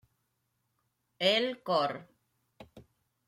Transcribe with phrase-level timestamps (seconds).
[1.19, 1.93] El Cor.